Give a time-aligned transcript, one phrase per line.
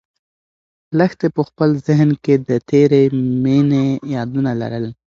[0.97, 3.03] لښتې په خپل ذهن کې د تېرې
[3.43, 3.85] مېنې
[4.15, 4.85] یادونه لرل.